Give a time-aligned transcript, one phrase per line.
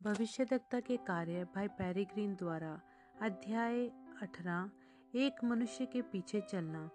[0.00, 2.68] भविष्यदक्ता के कार्य भाई पेरिग्रीन द्वारा
[3.22, 3.84] अध्याय
[4.22, 4.70] अठारह,
[5.14, 6.88] एक मनुष्य के पीछे चलना।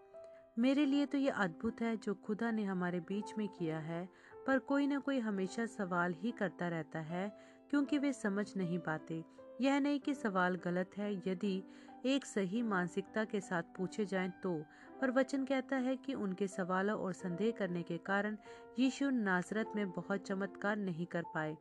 [0.60, 4.08] मेरे लिए तो ये अद्भुत है जो खुदा ने हमारे बीच में किया है,
[4.48, 7.28] पर कोई ना कोई हमेशा सवाल ही करता रहता है,
[7.70, 9.24] क्योंकि वे समझ नहीं पाते।
[9.62, 11.64] यह नहीं कि सवाल गलत है, यदि
[12.06, 14.56] एक सही मानसिकता के साथ पूछे जाएँ तो
[15.02, 18.38] पर वचन कहता है कि उनके सवालों और संदेह करने के कारण
[18.80, 21.56] यीशु नासरत में बहुत चमत्कार नहीं कर पाए।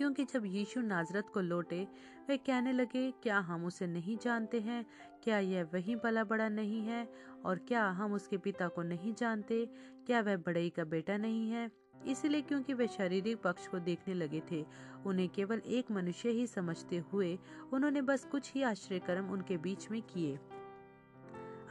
[0.00, 1.88] क्योंकि जब यीशु नाजरत को लौटे,
[2.28, 4.86] वे कहने लगे, क्या हम उसे नहीं जानते हैं?
[5.24, 7.08] क्या यह वही भला बड़ा नहीं है?
[7.44, 9.66] और क्या हम उसके पिता को नहीं जानते?
[10.06, 11.70] क्या वह बड़ई का बेटा नहीं है?
[12.06, 14.66] इसलिए क्योंकि वे शारीरिक पक्ष को देखने लगे थे,
[15.06, 17.38] उन्हें केवल एक मनुष्य ही समझते हुए,
[17.72, 20.38] उन्होंने बस कुछ ही आश्चर्य कर्म उनके बीच में किए।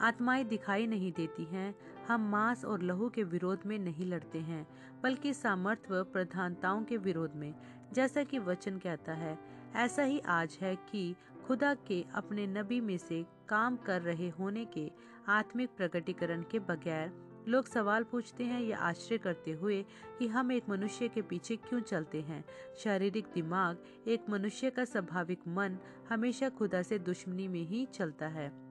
[0.01, 1.75] आत्माएँ दिखाई नहीं देती हैं।
[2.07, 4.67] हम मांस और लहू के विरोध में नहीं लड़ते हैं,
[5.03, 7.55] बल्कि सामर्थ्य प्रधानताओं के विरोध में।
[7.93, 9.39] जैसा कि वचन कहता है,
[9.75, 11.15] ऐसा ही आज है कि
[11.47, 14.91] खुदा के अपने नबी में से काम कर रहे होने के
[15.27, 19.85] आत्मिक प्रकटीकरण के बगैर लोग सवाल पूछते हैं या आश्चर्य करते हुए
[20.19, 22.45] कि हम एक मनुष्य के पीछे क्यों चलते हैं।
[22.77, 25.77] शारीरिक दिमाग, एक मनुष्य का स्वाभाविक मन
[26.09, 28.69] हमेशा खुदा से दुश्मनी में ही चलता है।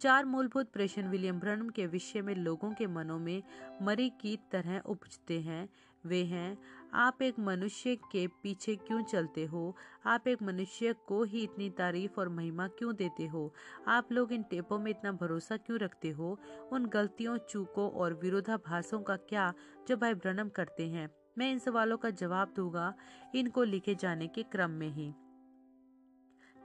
[0.00, 3.42] चार मूलभूत प्रश्न विलियम ब्रनम के विषय में लोगों के मनों में
[3.82, 5.68] मरी की तरह उपजते हैं।
[6.06, 6.58] वे हैं।
[6.94, 9.76] आप एक मनुष्य के पीछे क्यों चलते हो?
[10.06, 13.54] आप एक मनुष्य को ही इतनी तारीफ़ और महिमा क्यों देते हो?
[13.88, 16.38] आप लोग इन टेपों में इतना भरोसा क्यों रखते हो?
[16.72, 19.52] उन गलतियों, चूकों और विरोधाभासों का क्या
[19.88, 21.10] जो भाई ब्रनम करते हैं?
[21.38, 22.94] मैं इन सवालों का जवाब दूँगा
[23.34, 25.14] इनको लिखे जाने के क्रम में ही।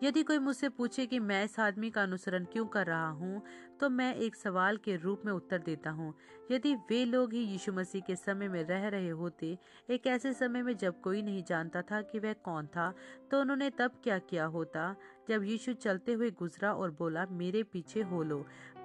[0.03, 3.41] यदि कोई मुझसे पूछे कि मैं इस आदमी का अनुसरण क्यों कर रहा हूँ
[3.81, 6.13] तो मैं एक सवाल के रूप में उत्तर देता हूँ।
[6.51, 9.57] यदि वे लोग ही यीशु मसीह के समय में रह रहे होते,
[9.89, 12.93] एक ऐसे समय में जब कोई नहीं जानता था कि वह कौन था
[13.31, 14.95] तो उन्होंने तब क्या किया होता?
[15.29, 18.39] जब यीशु चलते हुए गुजरा और बोला, मेरे पीछे हो लो।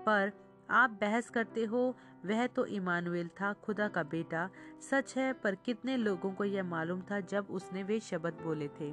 [0.06, 0.32] पर
[0.70, 1.96] आप बहस करते हो,
[2.26, 4.48] वह तो इमानुएल था, खुदा का बेटा।
[4.90, 8.90] सच है, पर कितने लोगों को यह मालूम था जब उसने वे शब्द बोले थे।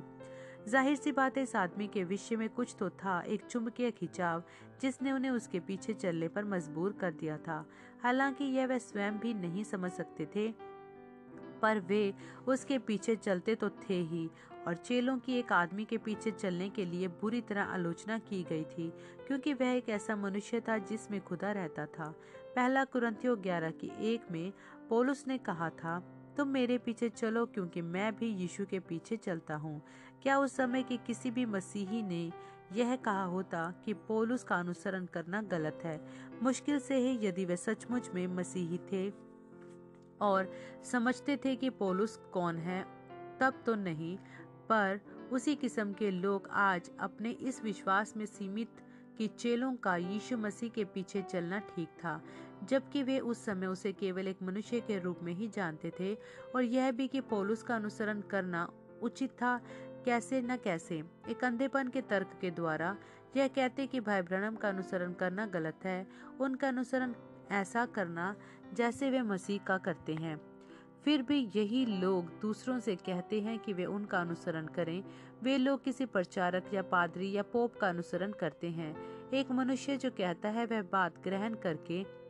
[0.68, 4.44] ज़ाहिर सी बात है, इस आदमी के विषय में कुछ तो था, एक चुंबकीय खिंचाव,
[4.82, 7.66] जिसने उन्हें उसके पीछे चलने पर मजबूर कर दिया था।
[8.04, 10.48] हालाँकि यह वह स्वयं भी नहीं समझ सकते थे,
[11.62, 12.14] पर वे
[12.48, 14.30] उसके पीछे चलते तो थे ही,
[14.68, 18.64] और चेलों की एक आदमी के पीछे चलने के लिए बुरी तरह आलोचना की गई
[18.64, 18.90] थी,
[19.28, 22.14] क्योंकि वह एक ऐसा मनुष्य था जिसमें खुदा रहता था।
[22.56, 24.52] पहला कुरंथियो ग्यारह की एक में
[24.90, 26.00] पोलुस ने कहा था,
[26.38, 29.82] तुम मेरे पीछे चलो, क्योंकि मैं भी यीशु के पीछे चलता हूँ।
[30.24, 32.32] क्या उस समय के किसी भी मसीही ने
[32.74, 36.00] यह कहा होता कि पोलुस का अनुसरण करना गलत है?
[36.44, 39.10] मुश्किल से ही यदि वे सचमुच में मसीही थे
[40.22, 40.52] और
[40.92, 42.86] समझते थे कि पोलुस कौन है,
[43.40, 44.18] तब तो नहीं,
[44.70, 45.00] पर
[45.32, 48.70] उसी किस्म के लोग आज अपने इस विश्वास में सीमित
[49.18, 52.22] कि चेलों का यीशु मसीह के पीछे चलना ठीक था,
[52.64, 56.14] जबकि वे उस समय उसे केवल एक मनुष्य के रूप में ही जानते थे,
[56.56, 58.70] और यह भी कि पौलुस का अनुसरण करना
[59.02, 59.60] उचित था
[60.06, 62.98] कैसे न कैसे, एक अंधेपन के तर्क के द्वारा
[63.38, 66.08] यह कहते कि भाई ब्रनम का अनुसरण करना गलत है,
[66.42, 67.14] उनका अनुसरण
[67.52, 68.36] ऐसा करना
[68.74, 70.42] जैसे वे मसीह का करते हैं।
[71.06, 75.04] फिर भी यही लोग दूसरों से कहते हैं कि वे उनका अनुसरण करें।
[75.44, 78.96] वे लोग किसी प्रचारक या पादरी या पोप का अनुसरण करते हैं।
[79.32, 82.23] एक मनुष्य जो कहता है वह बात ग्रहण करके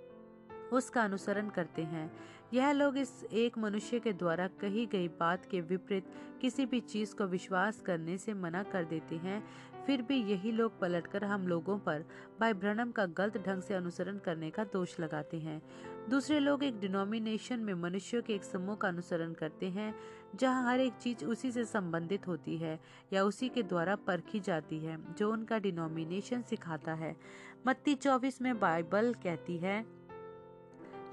[0.73, 2.11] उसका अनुसरण करते हैं।
[2.53, 6.06] यह लोग इस एक मनुष्य के द्वारा कही गई बात के विपरीत
[6.41, 9.44] किसी भी चीज़ को विश्वास करने से मना कर देते हैं।
[9.88, 12.06] फिर भी यही लोग पलटकर हम लोगों पर
[12.39, 15.61] भाई ब्रनम का गलत ढंग से अनुसरण करने का दोष लगाते हैं।
[16.09, 19.95] दूसरे लोग एक डिनोमिनेशन में मनुष्यों के एक समूह का अनुसरण करते हैं,
[20.35, 22.79] जहाँ हर एक चीज़ उसी से संबंधित होती है
[23.13, 27.16] या उसी के द्वारा परखी जाती है, जो उनका डिनोमिनेशन सिखाता है।
[27.67, 30.03] मत्ती चौबीस में बाइबल कहती है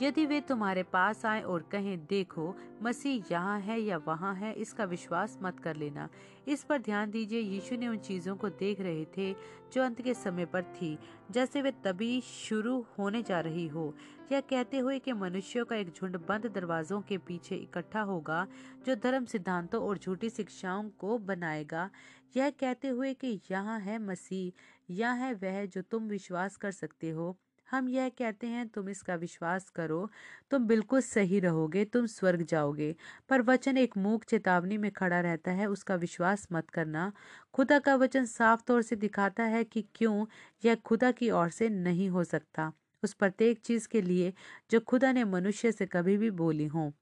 [0.03, 4.85] यदि वे तुम्हारे पास आए और कहें, देखो, मसीह यहाँ है या वहाँ है, इसका
[4.85, 6.09] विश्वास मत कर लेना।
[6.49, 9.33] इस पर ध्यान दीजिए, यीशु ने उन चीज़ों को देख रहे थे
[9.73, 10.99] जो अंत के समय पर थी,
[11.31, 13.95] जैसे वे तभी शुरू होने जा रही हो।
[14.33, 18.47] या कहते हुए कि मनुष्यों का एक झुंड बंद दरवाजों के पीछे इकट्ठा होगा,
[18.87, 21.91] जो धर्म सिद्धांतों और झूठी शिक्षाओं को बनाएगा।
[22.37, 24.53] यह कहते हुए कि यहाँ है मसीह,
[24.91, 27.37] यह है वह जो तुम विश्वास कर सकते हो।
[27.71, 30.09] हम यह कहते हैं, तुम इसका विश्वास करो,
[30.51, 32.95] तुम बिल्कुल सही रहोगे, तुम स्वर्ग जाओगे।
[33.29, 37.13] पर वचन एक मूक चेतावनी में खड़ा रहता है, उसका विश्वास मत करना।
[37.55, 40.27] खुदा का वचन साफ़ तौर से दिखाता है कि क्यों
[40.65, 42.73] यह खुदा की ओर से नहीं हो सकता।
[43.03, 44.33] उस प्रत्येक चीज़ के लिए
[44.71, 46.93] जो खुदा ने मनुष्य से कभी भी बोली हो।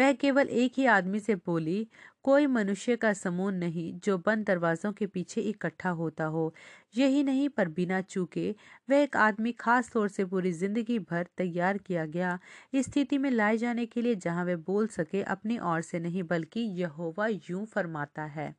[0.00, 1.86] वह केवल एक ही आदमी से बोली,
[2.24, 6.52] कोई मनुष्य का समूह नहीं जो बंद दरवाजों के पीछे इकट्ठा होता हो।
[6.94, 8.50] यही नहीं, पर बिना चूके
[8.90, 12.38] वह एक आदमी खास तौर से पूरी ज़िंदगी भर तैयार किया गया
[12.74, 16.22] इस स्थिति में लाए जाने के लिए जहाँ वह बोल सके अपनी ओर से नहीं,
[16.24, 18.54] बल्कि यहोवा यूँ फरमाता है।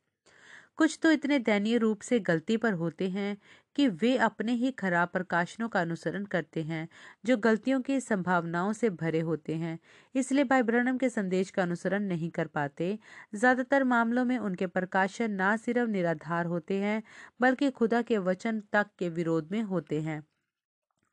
[0.78, 3.36] कुछ तो इतने दयनीय रूप से गलती पर होते हैं।
[3.76, 6.88] कि वे अपने ही खराब प्रकाशनों का अनुसरण करते हैं,
[7.24, 9.78] जो गलतियों की संभावनाओं से भरे होते हैं।
[10.14, 12.98] इसलिए भाई ब्रनम के संदेश का अनुसरण नहीं कर पाते।
[13.34, 17.02] ज़्यादातर मामलों में उनके प्रकाशन ना सिर्फ़ निराधार होते हैं,
[17.40, 20.22] बल्कि खुदा के वचन तक के विरोध में होते हैं।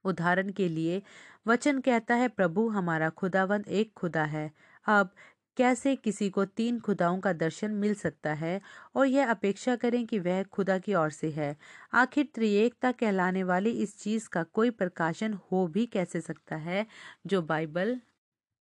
[0.06, 1.02] उदाहरण के लिए,
[1.48, 4.52] वचन कहता है, प्रभु हमारा खुदावंद एक खुदा है।
[4.86, 5.12] अब
[5.60, 8.60] कैसे किसी को तीन खुदाओं का दर्शन मिल सकता है
[8.96, 11.56] और यह अपेक्षा करें कि वह खुदा की ओर से है।
[11.96, 16.86] आखिर त्रिएकता कहलाने वाली इस चीज़ का कोई प्रकाशन हो भी कैसे सकता है,
[17.28, 18.00] जो बाइबल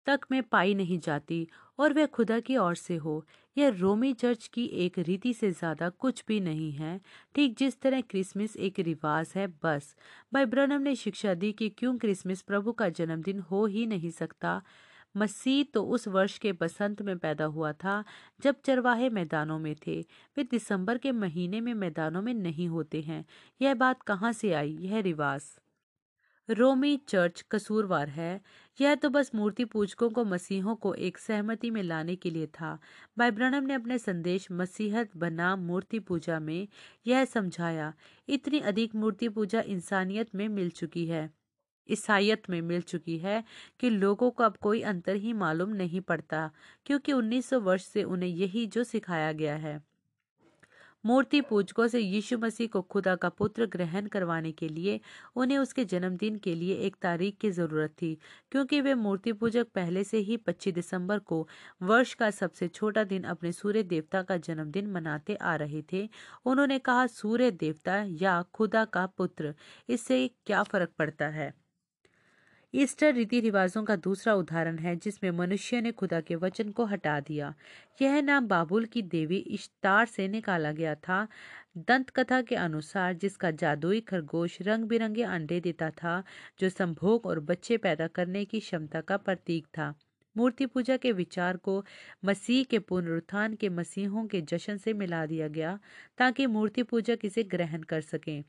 [0.07, 1.47] तक में पाई नहीं जाती
[1.80, 3.25] और वह खुदा की ओर से हो?
[3.57, 7.00] यह रोमी चर्च की एक रीति से ज़्यादा कुछ भी नहीं है।
[7.36, 9.95] ठीक जिस तरह क्रिसमस एक रिवाज है, बस।
[10.33, 14.62] भाई ब्रनम ने शिक्षा दी कि क्यों क्रिसमस प्रभु का जन्मदिन हो ही नहीं सकता?
[15.16, 18.04] मसीह तो उस वर्ष के बसंत में पैदा हुआ था,
[18.42, 20.02] जब चरवाहे मैदानों में थे।
[20.38, 23.26] वे दिसंबर के महीने में मैदानों में नहीं होते हैं।
[23.62, 24.78] यह बात कहाँ से आई?
[24.82, 25.44] यह रिवाज।
[26.50, 28.42] रोमी चर्च कसूरवार है।
[28.82, 32.80] यह तो बस मूर्ति पूजकों को मसीहों को एक सहमति में लाने के लिए था।
[33.18, 36.68] भाई ब्रनम ने अपने संदेश मसीहत बनाम मूर्ति पूजा में
[37.08, 37.94] यह समझाया,
[38.30, 41.38] इतनी अधिक मूर्ति पूजा इंसानियत में मिल चुकी है।
[41.89, 43.44] ईसाइत में मिल चुकी है
[43.80, 46.51] कि लोगों को अब कोई अंतर ही मालूम नहीं पड़ता,
[46.86, 49.81] क्योंकि 1900 वर्ष से उन्हें यही जो सिखाया गया है।
[51.06, 55.00] मूर्ति पूजकों से यीशु मसीह को खुदा का पुत्र ग्रहण करवाने के लिए,
[55.36, 58.18] उन्हें उसके जन्मदिन के लिए एक तारीख की ज़रूरत थी,
[58.51, 61.47] क्योंकि वे मूर्ति पूजक पहले से ही 25 दिसंबर को
[61.81, 66.09] वर्ष का सबसे छोटा दिन अपने सूर्य देवता का जन्मदिन मनाते आ रहे थे।
[66.45, 69.53] उन्होंने कहा, सूर्य देवता या खुदा का पुत्र,
[69.89, 71.53] इससे क्या फ़र्क पड़ता है?
[72.74, 77.19] ईस्टर रीति रिवाजों का दूसरा उदाहरण है, जिसमें मनुष्य ने खुदा के वचन को हटा
[77.19, 77.54] दिया।
[78.01, 81.27] यह नाम बाबुल की देवी इश्तार से निकाला गया था।
[81.77, 86.24] दंत कथा के अनुसार, जिसका जादुई खरगोश रंग बिरंगे अंडे देता था,
[86.60, 89.94] जो संभोग और बच्चे पैदा करने की क्षमता का प्रतीक था।
[90.38, 91.86] मूर्ति पूजा के विचार को
[92.25, 95.80] मसीह के पुनरुत्थान के मसीहों के जश्न से मिला दिया गया,
[96.18, 98.44] ताकि मूर्ति पूजक इसे ग्रहण कर सकें।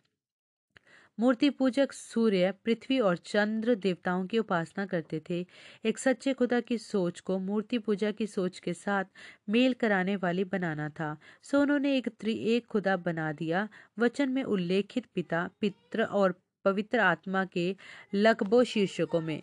[1.21, 5.47] मूर्ति पूजक सूर्य पृथ्वी और चंद्र देवताओं की उपासना करते थे।
[5.85, 9.05] एक सच्चे खुदा की सोच को मूर्ति पूजा की सोच के साथ
[9.49, 13.69] मेल कराने वाली बनाना था। सो उन्होंने एक त्रि एक खुदा बना दिया।
[13.99, 16.35] वचन में उल्लेखित पिता, पित्र और
[16.65, 17.77] पवित्र आत्मा के
[18.15, 19.43] लकबो शीर्षकों में।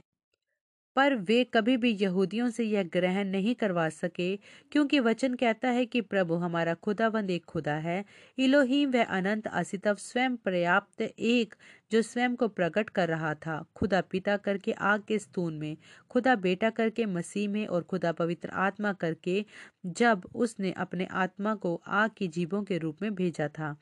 [0.97, 4.35] पर वे कभी भी यहूदियों से यह ग्रहण नहीं करवा सके,
[4.71, 8.05] क्योंकि वचन कहता है कि प्रभु हमारा खुदावंद एक खुदा है।
[8.37, 11.55] इलोहीम वह अनंत असितव स्वयं पर्याप्त एक,
[11.91, 15.77] जो स्वयं को प्रकट कर रहा था। खुदा पिता करके आग के स्तून में,
[16.09, 19.45] खुदा बेटा करके मसीह में और खुदा पवित्र आत्मा करके
[19.85, 23.75] जब उसने अपने आत्मा को आग की जीवों के रूप में भेजा था।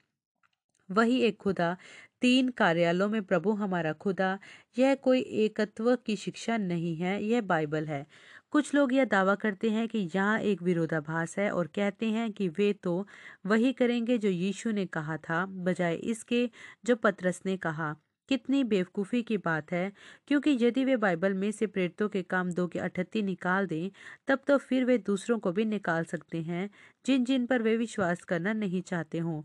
[0.92, 1.78] वही एक खुदा
[2.22, 4.38] तीन कार्यालयों में प्रभु हमारा खुदा,
[4.78, 8.06] यह कोई एकत्व की शिक्षा नहीं है, यह बाइबल है।
[8.52, 12.48] कुछ लोग यह दावा करते हैं कि यहाँ एक विरोधाभास है और कहते हैं कि
[12.50, 13.06] वे तो
[13.46, 16.50] वही करेंगे जो यीशु ने कहा था, बजाय इसके
[16.86, 17.96] जो पतरस ने कहा।
[18.30, 19.92] कितनी बेवकूफ़ी की बात है,
[20.28, 23.90] क्योंकि यदि वे बाइबल में से प्रेरितों के काम दो के अठत्ती निकाल दें,
[24.28, 26.70] तब तो फिर वे दूसरों को भी निकाल सकते हैं
[27.06, 29.42] जिन जिन पर वे विश्वास करना नहीं चाहते हों।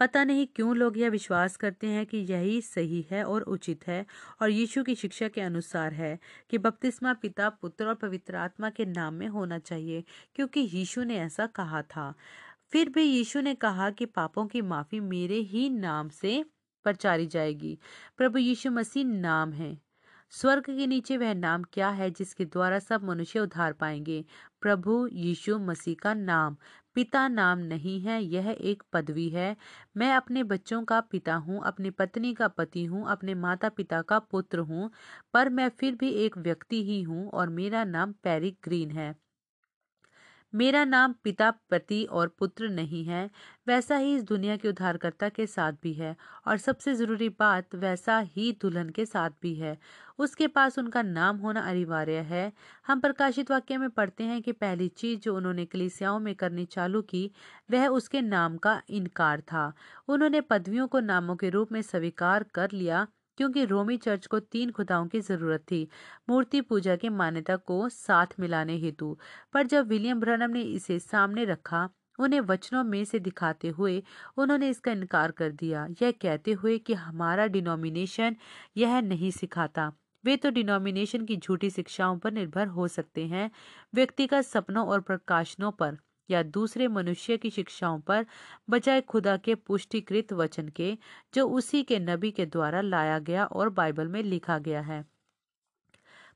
[0.00, 4.06] पता नहीं क्यों लोग यह विश्वास करते हैं कि यही सही है और उचित है
[4.42, 6.18] और यीशु की शिक्षा के अनुसार है
[6.50, 10.04] कि बपतिस्मा पिता, पुत्र और पवित्र आत्मा के नाम में होना चाहिए,
[10.34, 12.14] क्योंकि यीशु ने ऐसा कहा था।
[12.72, 16.44] फिर भी यीशु ने कहा कि पापों की माफ़ी मेरे ही नाम से
[16.84, 17.78] प्रचारी जाएगी।
[18.16, 19.78] प्रभु यीशु मसीह नाम है।
[20.30, 24.24] स्वर्ग के नीचे वह नाम क्या है जिसके द्वारा सब मनुष्य उधार पाएँगे?
[24.60, 26.56] प्रभु यीशु मसीह का नाम।
[26.96, 29.56] पिता नाम नहीं है, यह एक पदवी है।
[29.96, 34.18] मैं अपने बच्चों का पिता हूँ, अपनी पत्नी का पति हूँ, अपने माता पिता का
[34.18, 34.90] पुत्र हूँ,
[35.34, 39.14] पर मैं फिर भी एक व्यक्ति ही हूँ और मेरा नाम पैरिक ग्रीन है।
[40.52, 43.30] मेरा नाम पिता, पति और पुत्र नहीं है,
[43.68, 46.16] वैसा ही इस दुनिया के उद्धारकर्ता के साथ भी है,
[46.46, 49.76] और सबसे ज़रूरी बात वैसा ही दुल्हन के साथ भी है।
[50.18, 52.52] उसके पास उनका नाम होना अनिवार्य है।
[52.86, 57.02] हम प्रकाशित वाक्य में पढ़ते हैं कि पहली चीज़ जो उन्होंने कलिसियाओं में करनी चालू
[57.02, 57.30] की,
[57.70, 59.72] वह उसके नाम का इनकार था।
[60.08, 63.06] उन्होंने पदवियों को नामों के रूप में स्वीकार कर लिया
[63.40, 65.88] क्योंकि रोमी चर्च को तीन खुदाओं की ज़रूरत थी।
[66.30, 69.16] मूर्ति पूजा की मान्यता को साथ मिलाने हेतु।
[69.52, 74.02] पर जब विलियम ब्रनम ने इसे सामने रखा, उन्हें वचनों में से दिखाते हुए
[74.36, 78.36] उन्होंने इसका इनकार कर दिया। यह कहते हुए कि हमारा डिनोमिनेशन
[78.76, 79.92] यह नहीं सिखाता।
[80.24, 83.50] वे तो डिनोमिनेशन की झूठी शिक्षाओं पर निर्भर हो सकते हैं।
[83.94, 85.96] व्यक्तिगत सपनों और प्रकाशनों पर।
[86.30, 88.26] या दूसरे मनुष्य की शिक्षाओं पर,
[88.70, 90.96] बजाय खुदा के पुष्टिकृत वचन के,
[91.34, 95.04] जो उसी के नबी के द्वारा लाया गया और बाइबल में लिखा गया है।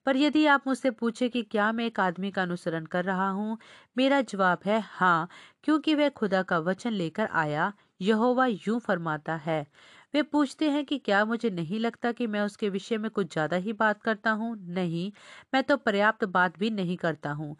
[0.06, 3.56] पर यदि आप मुझसे पूछे कि क्या मैं एक आदमी का अनुसरण कर रहा हूँ,
[3.96, 5.28] मेरा जवाब है हाँ
[5.64, 9.66] क्योंकि वह खुदा का वचन लेकर आया, यहोवा यूँ फरमाता है।
[10.14, 13.56] वे पूछते हैं कि क्या मुझे नहीं लगता कि मैं उसके विषय में कुछ ज़्यादा
[13.58, 14.56] ही बात करता हूँ?
[14.68, 15.10] नहीं,
[15.54, 17.56] मैं तो पर्याप्त बात भी नहीं करता हूँ।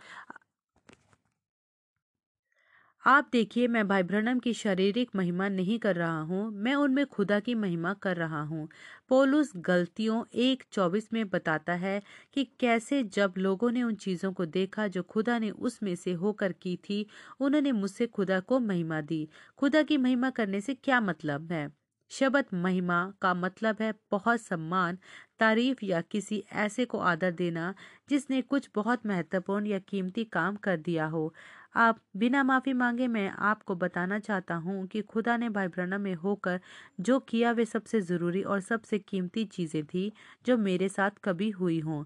[3.04, 7.38] आप देखिए, मैं भाई ब्रनम की शारीरिक महिमा नहीं कर रहा हूँ, मैं उनमें खुदा
[7.40, 8.68] की महिमा कर रहा हूँ।
[9.08, 12.00] पोलुस गलतियों एक चौबीस में बताता है
[12.34, 16.52] कि कैसे जब लोगों ने उन चीज़ों को देखा जो खुदा ने उसमें से होकर
[16.54, 17.06] की थी,
[17.40, 19.26] उन्होंने मुझसे खुदा को महिमा दी।
[19.58, 21.68] खुदा की महिमा करने से क्या मतलब है?
[22.10, 24.98] शब्द महिमा का मतलब है बहुत सम्मान,
[25.40, 27.74] तारीफ़ या किसी ऐसे को आदर देना
[28.08, 31.32] जिसने कुछ बहुत महत्वपूर्ण या कीमती काम कर दिया हो।
[31.74, 36.14] आप बिना माफ़ी मांगे मैं आपको बताना चाहता हूँ कि खुदा ने भाई ब्रना में
[36.16, 36.60] होकर
[37.00, 40.12] जो किया वे सबसे ज़रूरी और सबसे कीमती चीज़ें थी
[40.46, 42.04] जो मेरे साथ कभी हुई हों।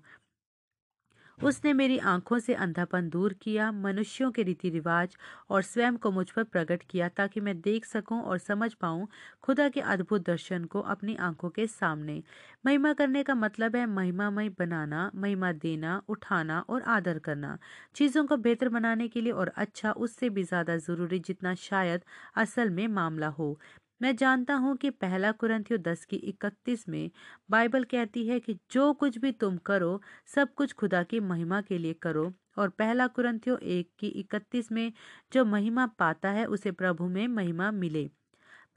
[1.38, 5.16] उसने मेरी आँखों से अंधापन दूर किया, मनुष्यों के रीति रिवाज
[5.50, 9.06] और स्वयं को मुझ पर प्रकट किया ताकि मैं देख सकूँ और समझ पाऊँ
[9.42, 12.22] खुदा के अद्भुत दर्शन को अपनी आँखों के सामने।
[12.66, 17.58] महिमा करने का मतलब है महिमामय बनाना, महिमा देना, उठाना और आदर करना।
[17.94, 22.04] चीज़ों को बेहतर बनाने के लिए और अच्छा उससे भी ज़्यादा ज़रूरी जितना शायद
[22.36, 23.58] असल में मामला हो।
[24.00, 27.10] मैं जानता हूँ कि पहला कुरंथियो दस की इकतीस में
[27.50, 31.78] बाइबल कहती है कि जो कुछ भी तुम करो, सब कुछ खुदा की महिमा के
[31.78, 34.92] लिए करो। और पहला कुरंथियो एक की इकतीस में
[35.32, 38.08] जो महिमा पाता है, उसे प्रभु में महिमा मिले।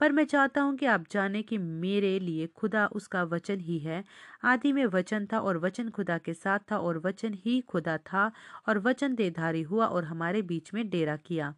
[0.00, 4.04] पर मैं चाहता हूँ कि आप जाने कि मेरे लिए खुदा उसका वचन ही है।
[4.44, 8.30] आदि में वचन था और वचन खुदा के साथ था और वचन ही खुदा था
[8.68, 11.54] और वचन देधारी हुआ और हमारे बीच में डेरा किया।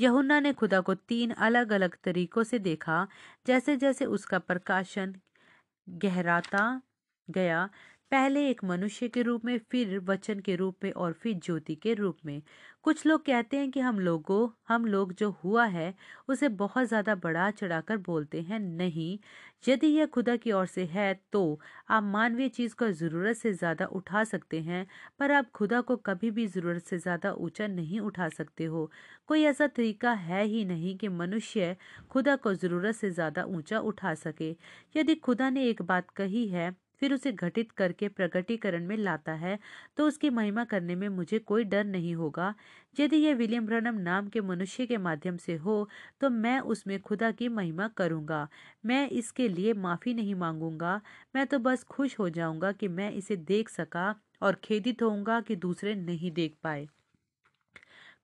[0.00, 3.06] यहुन्ना ने खुदा को तीन अलग अलग तरीकों से देखा।
[3.46, 5.14] जैसे जैसे उसका प्रकाशन
[5.88, 6.64] गहराता
[7.28, 7.68] गया
[8.12, 11.92] पहले एक मनुष्य के रूप में, फिर वचन के रूप में और फिर ज्योति के
[11.94, 12.40] रूप में।
[12.84, 15.94] कुछ लोग कहते हैं कि हम लोगों, हम लोग जो हुआ है,
[16.28, 19.18] उसे बहुत ज़्यादा बढ़ा चढ़ाकर बोलते हैं, नहीं,
[19.64, 21.58] यदि यह खुदा की ओर से है तो
[21.90, 24.86] आप मानवीय चीज़ को ज़रूरत से ज़्यादा उठा सकते हैं,
[25.18, 28.90] पर आप खुदा को कभी भी ज़रूरत से ज़्यादा ऊँचा नहीं उठा सकते हो।
[29.28, 31.76] कोई ऐसा तरीका है ही नहीं कि मनुष्य
[32.10, 34.54] खुदा को ज़रूरत से ज़्यादा ऊँचा उठा सके।
[34.96, 39.58] यदि खुदा ने एक बात कही है फिर उसे घटित करके प्रगटीकरण में लाता है
[39.96, 42.54] तो उसकी महिमा करने में मुझे कोई डर नहीं होगा।
[42.94, 45.88] यदि यह विलियम ब्रनम नाम के मनुष्य के माध्यम से हो
[46.20, 48.46] तो मैं उसमें खुदा की महिमा करूँगा।
[48.86, 51.00] मैं इसके लिए माफ़ी नहीं मांगूँगा।
[51.34, 55.56] मैं तो बस खुश हो जाऊँगा कि मैं इसे देख सका और खेदित होऊँगा कि
[55.56, 56.86] दूसरे नहीं देख पाए।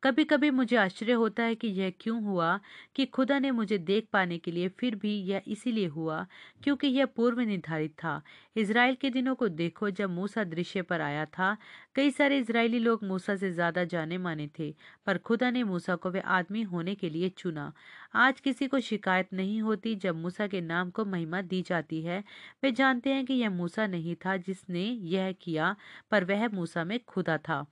[0.03, 2.59] कभी कभी मुझे आश्चर्य होता है कि यह क्यों हुआ
[2.97, 6.27] कि खुदा ने मुझे देख पाने के लिए फिर भी यह इसीलिए हुआ
[6.65, 8.21] क्योंकि यह पूर्व निर्धारित था।
[8.57, 11.57] इसराइल के दिनों को देखो, जब मूसा दृश्य पर आया था,
[11.95, 14.71] कई सारे इसराइली लोग मूसा से ज़्यादा जाने माने थे,
[15.07, 17.73] पर खुदा ने मूसा को वे आदमी होने के लिए चुना।
[18.17, 22.23] आज किसी को शिकायत नहीं होती जब मूसा के नाम को महिमा दी जाती है।
[22.63, 25.75] वे जानते हैं कि यह मूसा नहीं था जिसने यह किया,
[26.11, 27.65] पर वह मूसा में खुदा था।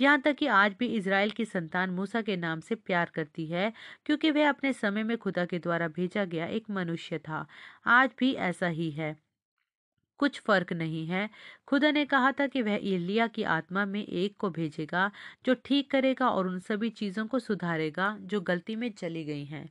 [0.00, 3.72] यहाँ तक कि आज भी इसराइल की संतान मूसा के नाम से प्यार करती है,
[4.06, 7.46] क्योंकि वह अपने समय में खुदा के द्वारा भेजा गया एक मनुष्य था।
[7.86, 9.16] आज भी ऐसा ही है।
[10.18, 11.30] कुछ फ़र्क नहीं है।
[11.66, 15.10] खुदा ने कहा था कि वह इलिया की आत्मा में एक को भेजेगा,
[15.46, 19.70] जो ठीक करेगा और उन सभी चीज़ों को सुधारेगा, जो गलती में चली गई हैं।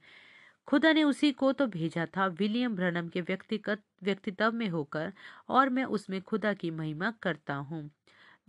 [0.68, 5.14] खुदा ने उसी को तो भेजा था, विलियम ब्रनम के व्यक्तिगत, व्यक्तित्व में होकर,
[5.50, 7.90] और मैं उसमें खुदा की महिमा करता हूँ।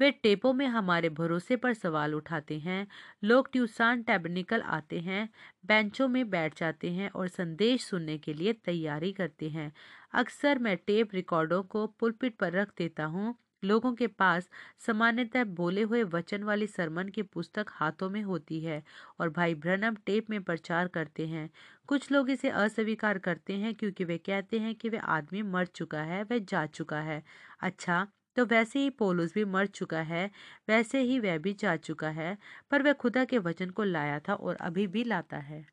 [0.03, 2.87] वे टेपों में हमारे भरोसे पर सवाल उठाते हैं,
[3.25, 5.29] लोग ट्यूसान टैबनिकल आते हैं,
[5.67, 9.73] बेंचों में बैठ जाते हैं और संदेश सुनने के लिए तैयारी करते हैं।
[10.15, 14.49] अक्सर मैं टेप रिकॉर्डों को पुलपिट पर रख देता हूँ। लोगों के पास
[14.87, 18.83] सामान्यतः बोले हुए वचन वाली सरमन की पुस्तक हाथों में होती है
[19.21, 21.49] और भाई ब्रनम टेप में प्रचार करते हैं।
[21.89, 26.03] कुछ लोग इसे अस्वीकार करते हैं क्योंकि वे कहते हैं कि वह आदमी मर चुका
[26.03, 27.23] है वह जा चुका है।
[27.61, 30.31] अच्छा तो वैसे ही पोलुस भी मर चुका है,
[30.69, 32.39] वैसे ही वह भी जा चुका है,
[32.71, 35.67] पर वह खुदा के वचन को लाया था और अभी भी लाता है।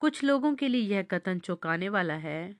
[0.00, 2.56] कुछ लोगों के लिए यह कथन चौंकाने वाला है।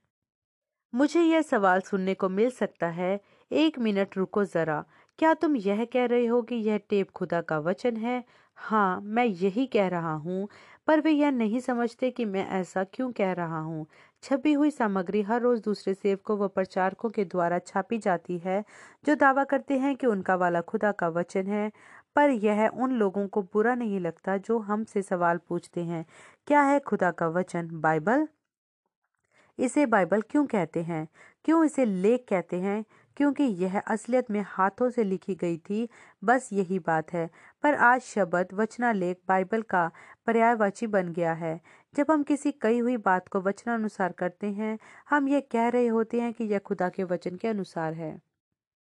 [0.93, 4.85] मुझे यह सवाल सुनने को मिल सकता है। एक मिनट रुको जरा।
[5.19, 8.25] क्या तुम यह कह रहे हो कि यह टेप खुदा का वचन है
[8.59, 10.49] हाँ मैं यही कह रहा हूँ,
[10.89, 13.87] पर वे यह नहीं समझते कि मैं ऐसा क्यों कह रहा हूँ।
[14.23, 18.63] छपी हुई सामग्री हर रोज दूसरे सेवकों व प्रचारकों के द्वारा छापी जाती है,
[19.05, 21.71] जो दावा करते हैं कि उनका वाला खुदा का वचन है,
[22.17, 26.05] पर यह उन लोगों को बुरा नहीं लगता जो हमसे सवाल पूछते हैं,
[26.49, 28.27] क्या है खुदा का वचन, बाइबल?
[29.59, 31.07] इसे बाइबल क्यों कहते हैं?
[31.45, 32.85] क्यों इसे लेख कहते हैं?
[33.17, 35.89] क्योंकि यह असलियत में हाथों से लिखी गई थी,
[36.25, 37.31] बस यही बात है।
[37.63, 39.91] पर आज शब्द, वचनालेख, बाइबल का
[40.27, 41.61] पर्यायवाची बन गया है।
[41.97, 44.79] जब हम किसी कही हुई बात को वचनानुसार करते हैं,
[45.11, 48.21] हम यह कह रहे होते हैं कि यह खुदा के वचन के अनुसार है।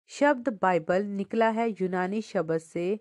[0.07, 2.99] शब्द बाइबल निकला है यूनानी शब्द से,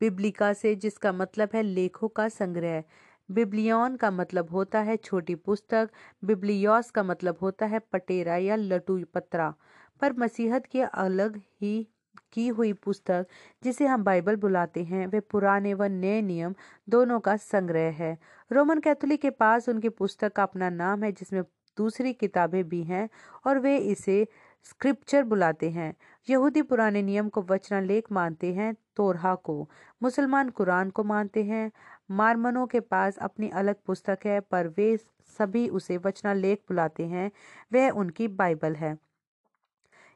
[0.00, 2.84] बिब्लिका से, जिसका मतलब है लेखों का संग्रह।
[3.30, 5.90] बिब्लियन का मतलब होता है छोटी पुस्तक,
[6.24, 9.54] बिब्लियोस का मतलब होता है पटेरा या लटू पत्रा।
[10.00, 11.88] पर मसीहत की अलग ही
[12.32, 13.26] की हुई पुस्तक
[13.64, 16.54] जिसे हम बाइबल बुलाते हैं, वे पुराने व नए नियम
[16.88, 18.18] दोनों का संग्रह है।
[18.52, 21.42] रोमन कैथोलिक के पास उनकी पुस्तक का अपना नाम है, जिसमें
[21.76, 23.08] दूसरी किताबें भी हैं
[23.46, 24.26] और वे इसे
[24.64, 25.94] स्क्रिप्चर बुलाते हैं।
[26.30, 29.70] यहूदी पुराने नियम को वचनालेख मानते हैं, तोरहा को,
[30.02, 31.72] मुसलमान कुरान को मानते हैं।
[32.10, 34.96] मारमनों के पास अपनी अलग पुस्तक है, पर वे
[35.38, 37.30] सभी उसे वचनालेख बुलाते हैं,
[37.72, 39.05] वह उनकी बाइबल है।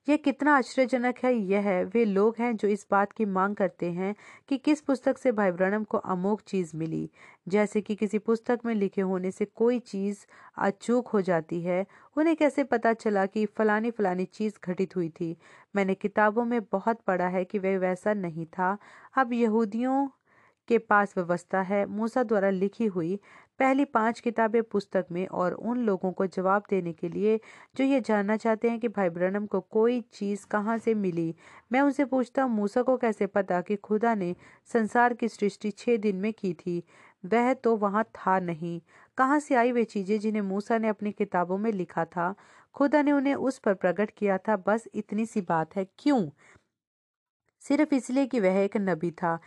[0.09, 3.91] यह कितना आश्चर्यजनक है, यह है, वे लोग हैं जो इस बात की मांग करते
[3.93, 4.15] हैं
[4.49, 7.11] कि किस पुस्तक से भाई ब्रणम को अमोक चीज़ मिली।
[7.49, 10.25] जैसे कि किसी पुस्तक में लिखे होने से कोई चीज़
[10.59, 15.37] अचूक हो जाती है, उन्हें कैसे पता चला कि फलानी फलानी चीज़ घटित हुई थी।
[15.77, 18.77] मैंने किताबों में बहुत पढ़ा है कि वह वैसा नहीं था।
[19.17, 20.09] अब यहूदियों
[20.69, 23.19] के पास व्यवस्था है, मूसा द्वारा लिखी हुई
[23.61, 27.39] पहली पाँच किताबें पुस्तक में और उन लोगों को जवाब देने के लिए
[27.77, 31.35] जो ये जानना चाहते हैं कि भाई ब्रनम को कोई चीज़ कहाँ से मिली।
[31.73, 34.35] मैं उनसे पूछता हूँ, मूसा को कैसे पता कि खुदा ने
[34.73, 36.83] संसार की सृष्टि छः दिन में की थी?
[37.25, 38.81] वह तो वहाँ था नहीं।
[39.19, 42.35] कहाँ से आई वे चीज़ें जिन्हें मूसा ने अपनी किताबों में लिखा था?
[42.75, 46.31] खुदा ने उन्हें उस पर प्रकट किया था। बस इतनी सी बात है। क्यों?
[47.63, 49.39] सिर्फ़ इसलिए कि वह एक नबी था।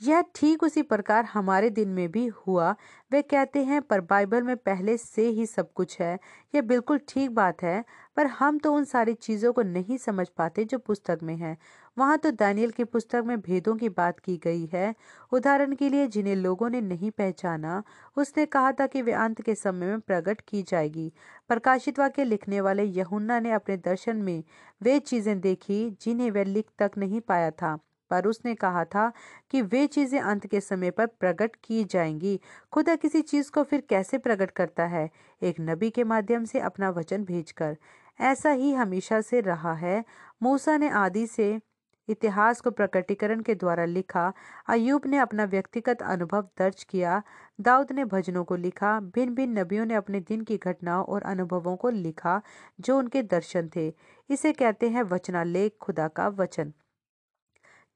[0.00, 2.70] यह ठीक उसी प्रकार हमारे दिन में भी हुआ।
[3.12, 6.18] वे कहते हैं, पर बाइबल में पहले से ही सब कुछ है।
[6.54, 7.84] यह बिल्कुल ठीक बात है,
[8.16, 11.56] पर हम तो उन सारी चीज़ों को नहीं समझ पाते जो पुस्तक में है।
[11.96, 14.94] वहाँ तो दानियल की पुस्तक में भेदों की बात की गई है।
[15.32, 17.82] उदाहरण के लिए, जिन्हें लोगों ने नहीं पहचाना,
[18.16, 21.12] उसने कहा था कि वे अंत के समय में प्रकट की जाएगी।
[21.48, 24.42] प्रकाशित वाक्य लिखने वाले यहुन्ना ने अपने दर्शन में
[24.80, 27.78] वे चीज़ें देखी जिन्हें वह लिख तक नहीं पाया था।
[28.10, 29.12] पर उसने कहा था
[29.50, 32.40] कि वे चीज़ें अंत के समय पर प्रकट की जाएँगी।
[32.72, 35.10] खुदा किसी चीज़ को फिर कैसे प्रकट करता है?
[35.42, 37.76] एक नबी के माध्यम से अपना वचन भेजकर।
[38.20, 40.04] ऐसा ही हमेशा से रहा है।
[40.42, 41.60] मूसा ने आदि से
[42.08, 44.32] इतिहास को प्रकटीकरण के द्वारा लिखा।
[44.68, 47.22] अयूब ने अपना व्यक्तिगत अनुभव दर्ज किया।
[47.60, 51.76] दाऊद ने भजनों को लिखा। भिन्न भिन्न नबियों ने अपने दिन की घटनाओं और अनुभवों
[51.76, 52.42] को लिखा,
[52.80, 53.94] जो उनके दर्शन थे।
[54.30, 56.72] इसे कहते हैं वचनालेख, खुदा का वचन।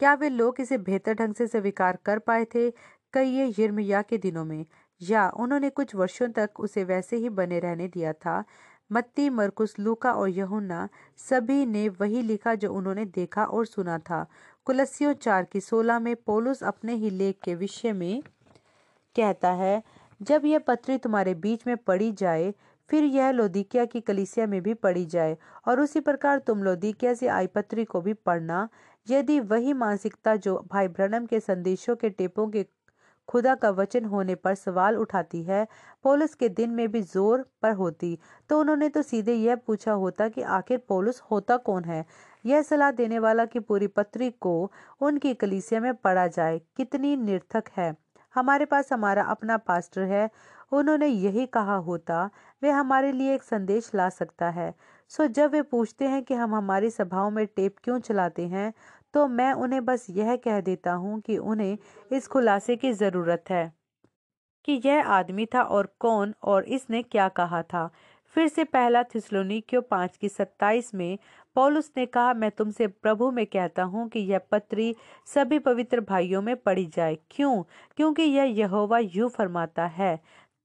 [0.01, 2.71] क्या वे लोग इसे बेहतर ढंग से स्वीकार कर पाए थे
[3.13, 4.65] कई यिर्मया के दिनों में?
[5.01, 8.45] या उन्होंने कुछ वर्षों तक उसे वैसे ही बने रहने दिया था?
[8.91, 14.27] मत्ती, मरकुस, लूका और यहुन्ना सभी ने वही लिखा जो उन्होंने देखा और सुना था।
[14.67, 18.23] कुलसियों चार की सोलह में पोलुस अपने ही लेख के विषय में
[19.17, 19.83] कहता है,
[20.23, 22.53] जब यह पत्री तुम्हारे बीच में पड़ी जाए,
[22.91, 25.37] फिर यह लोदिकिया की कलिसिया में भी पड़ी जाए
[25.69, 28.69] और उसी प्रकार तुम लोदिकिया से आई पत्री को भी पढ़ना
[29.07, 32.65] यदि वही मानसिकता जो भाई ब्रनम के संदेशों के टेपों के
[33.29, 35.67] खुदा का वचन होने पर सवाल उठाती है,
[36.05, 38.19] पोलस के दिन में भी ज़ोर पर होती
[38.51, 42.05] तो उन्होंने तो सीधे यह पूछा होता कि आखिर पोलस होता कौन है?
[42.45, 47.69] यह सलाह देने वाला कि पूरी पत्री को उनकी कलीसिया में पढ़ा जाए, कितनी निर्थक
[47.77, 47.95] है।
[48.35, 50.29] हमारे पास हमारा अपना पास्टर है
[50.73, 52.29] उन्होंने यही कहा होता,
[52.63, 54.73] वे हमारे लिए एक संदेश ला सकता है।
[55.11, 58.73] सो जब वे पूछते हैं कि हम हमारी सभाओं में टेप क्यों चलाते हैं
[59.15, 61.77] तो मैं उन्हें बस यह कह देता हूँ कि उन्हें
[62.13, 63.73] इस खुलासे की ज़रूरत है
[64.65, 67.91] कि यह आदमी था और कौन और इसने क्या कहा था।
[68.37, 71.19] फिर से पहला थिसलोनिकियो पाँच की सत्ताईस में
[71.57, 74.95] पौलुस ने कहा, मैं तुमसे प्रभु में कहता हूँ कि यह पत्री
[75.27, 77.63] सभी पवित्र भाइयों में पढ़ी जाए। क्यों?
[77.97, 80.19] क्योंकि यह यहोवा यू फरमाता है।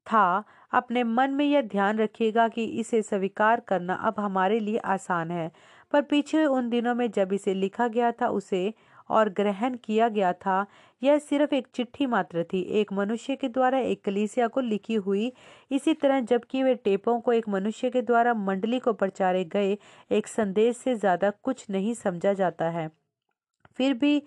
[0.08, 5.32] था, अपने मन में यह ध्यान रखिएगा कि इसे स्वीकार करना अब हमारे लिए आसान
[5.32, 5.52] है।
[5.94, 8.74] पर पीछे उन दिनों में जब इसे लिखा गया था, उसे
[9.10, 10.66] और ग्रहण किया गया था,
[11.02, 15.32] यह सिर्फ़ एक चिट्ठी मात्र थी। एक मनुष्य के द्वारा एक कलीसिया को लिखी हुई
[15.72, 19.78] इसी तरह, जबकि वे टेपों को एक मनुष्य के द्वारा मंडली को प्रचारे गए
[20.12, 22.90] एक संदेश से ज़्यादा कुछ नहीं समझा जाता है।
[23.78, 24.22] फिर भी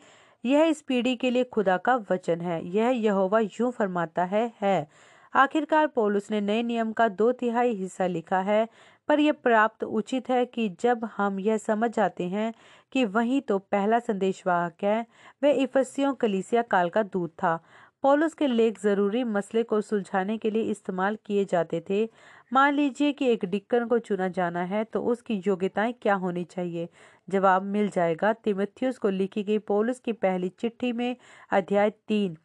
[0.45, 4.87] यह इस पीढ़ी के लिए खुदा का वचन है। यह यहोवा यूँ फरमाता है है।
[5.35, 8.69] आखिरकार पौलुस ने नए नियम का दो तिहाई हिस्सा लिखा है,
[9.09, 12.53] पर यह प्राप्त उचित है कि जब हम यह समझ जाते हैं
[12.93, 15.05] कि वही तो पहला संदेशवाहक है,
[15.43, 17.59] वह इफसियों कलीसिया काल का दूत था।
[18.03, 22.05] पौलुस के लेख ज़रूरी मसले को सुलझाने के लिए इस्तेमाल किए जाते थे।
[22.53, 26.88] मान लीजिए कि एक डिक्कन को चुना जाना है तो उसकी योग्यताएँ क्या होनी चाहिए?
[27.29, 31.17] जवाब मिल जाएगा। तिमथियस को लिखी गई पौलुस की पहली चिट्ठी में
[31.51, 32.37] अध्याय तीन।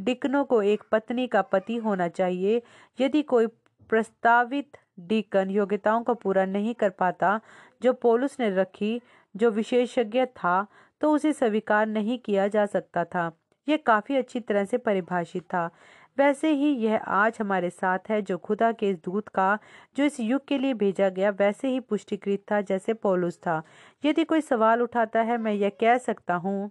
[0.00, 2.62] डिकनों को एक पत्नी का पति होना चाहिए।
[3.00, 3.46] यदि कोई
[3.90, 7.40] प्रस्तावित डीकन योग्यताओं को पूरा नहीं कर पाता,
[7.82, 9.00] जो पोलुस ने रखी,
[9.36, 10.66] जो विशेषज्ञ था
[11.00, 13.30] तो उसे स्वीकार नहीं किया जा सकता था।
[13.68, 15.70] यह काफ़ी अच्छी तरह से परिभाषित था।
[16.18, 19.58] वैसे ही यह आज हमारे साथ है, जो खुदा के इस दूत का,
[19.96, 23.62] जो इस युग के लिए भेजा गया, वैसे ही पुष्टिकृत था, जैसे पोलुस था।
[24.04, 26.70] यदि कोई सवाल उठाता है, मैं यह कह सकता हूँ।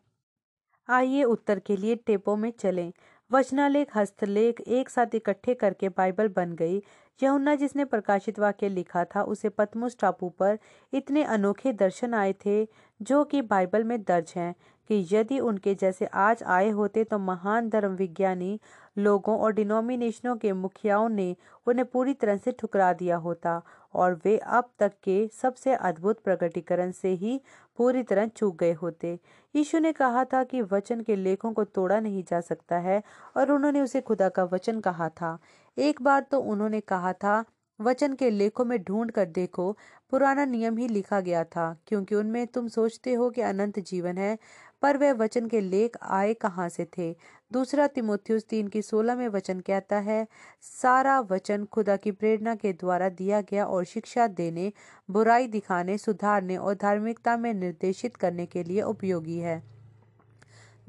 [0.89, 2.92] आइए उत्तर के लिए टेपो में चलें।
[3.32, 6.82] वचनालेख, हस्तलेख एक साथ इकट्ठे करके बाइबल बन गई।
[7.20, 10.58] यहुन्ना जिसने प्रकाशित वाक्य लिखा था, उसे पतमुस टापू पर
[10.94, 12.68] इतने अनोखे दर्शन आए थे
[13.02, 14.54] जो कि बाइबल में दर्ज हैं।
[14.89, 18.60] कि यदि उनके जैसे आज आए होते तो महान धर्म विज्ञानी
[18.97, 21.36] लोगों और डिनोमिनेशनों के मुखियाओं ने
[21.67, 23.62] उन्हें पूरी तरह से ठुकरा दिया होता
[23.93, 27.39] और वे अब तक के सबसे अद्भुत प्रकटीकरण से ही
[27.78, 29.17] पूरी तरह चूक गए होते।
[29.56, 33.02] यीशु ने कहा था कि वचन के लेखों को तोड़ा नहीं जा सकता है
[33.38, 35.38] और उन्होंने उसे खुदा का वचन कहा था।
[35.78, 37.43] एक बार तो उन्होंने कहा था,
[37.80, 39.71] वचन के लेखों में ढूंढ कर देखो,
[40.12, 44.38] पुराना नियम ही लिखा गया था, क्योंकि उनमें तुम सोचते हो कि अनंत जीवन है
[44.82, 47.15] पर वह वचन के लेख आए कहाँ से थे?
[47.52, 50.28] दूसरा तिमोथियस तीन की सोलह में वचन कहता है,
[50.62, 54.74] सारा वचन खुदा की प्रेरणा के द्वारा दिया गया और शिक्षा देने,
[55.12, 59.63] बुराई दिखाने, सुधारने और धार्मिकता में निर्देशित करने के लिए उपयोगी है।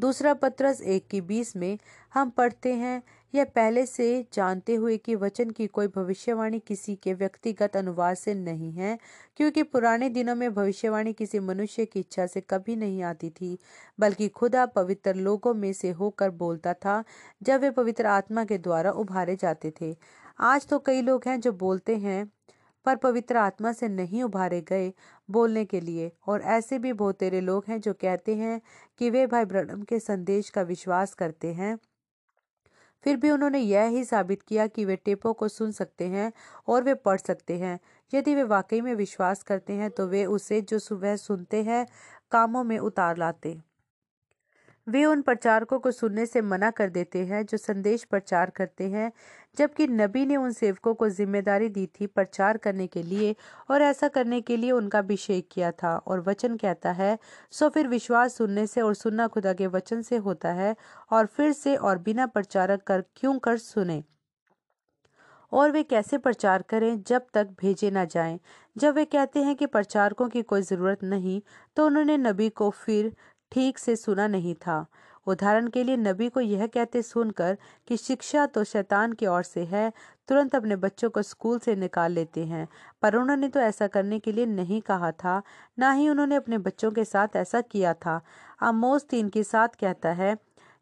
[0.01, 1.79] दूसरा पत्रस एक की बीस में
[2.15, 3.03] हम पढ़ते हैं
[3.35, 8.35] यह पहले से जानते हुए कि वचन की कोई भविष्यवाणी किसी के व्यक्तिगत अनुवाद से
[8.35, 8.99] नहीं है,
[9.37, 13.59] क्योंकि पुराने दिनों में भविष्यवाणी किसी मनुष्य की इच्छा से कभी नहीं आती थी,
[13.99, 17.03] बल्कि खुदा पवित्र लोगों में से होकर बोलता था
[17.43, 19.95] जब वे पवित्र आत्मा के द्वारा उभारे जाते थे।
[20.39, 22.31] आज तो कई लोग हैं जो बोलते हैं,
[22.87, 24.93] पर पवित्र आत्मा से नहीं उभारे गए
[25.29, 28.61] बोलने के लिए, और ऐसे भी बहुत तेरे लोग हैं जो कहते हैं
[29.01, 31.77] कि वे भाई ब्रह्म के संदेश का विश्वास करते हैं।
[33.05, 36.33] फिर भी उन्होंने यह ही साबित किया कि वे टेपों को सुन सकते हैं
[36.69, 37.79] और वे पढ़ सकते हैं।
[38.13, 41.87] यदि वे वाकई में विश्वास करते हैं तो वे उसे जो सुबह सुनते हैं,
[42.33, 43.59] कामों में उतार लाते।
[44.91, 49.11] वे उन प्रचारकों को सुनने से मना कर देते हैं जो संदेश प्रचार करते हैं,
[49.59, 53.35] जबकि नबी ने उन सेवकों को ज़िम्मेदारी दी थी प्रचार करने के लिए
[53.71, 57.19] और ऐसा करने के लिए उनका अभिषेक किया था। और वचन कहता है,
[57.53, 60.75] सो फिर विश्वास सुनने से और सुनना खुदा के वचन से होता है
[61.13, 64.03] और फिर से और बिना प्रचारक कर क्यों कर सुने?
[65.53, 68.39] और वे कैसे प्रचार करें जब तक भेजे ना जाएँ?
[68.77, 71.41] जब वे कहते हैं कि प्रचारकों की कोई ज़रूरत नहीं
[71.77, 73.13] तो उन्होंने नबी को फिर
[73.53, 74.87] ठीक से सुना नहीं था।
[75.27, 77.57] उदाहरण के लिए नबी को यह कहते सुनकर
[77.89, 79.93] कि शिक्षा तो शैतान की ओर से है,
[80.29, 82.67] तुरंत अपने बच्चों को स्कूल से निकाल लेते हैं।
[83.03, 85.43] पर उन्होंने तो ऐसा करने के लिए नहीं कहा था,
[85.79, 88.21] ना ही उन्होंने अपने बच्चों के साथ ऐसा किया था।
[88.63, 90.37] आमोस तीन के साथ कहता है